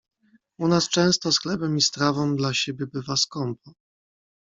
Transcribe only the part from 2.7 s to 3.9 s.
bywa skąpo..."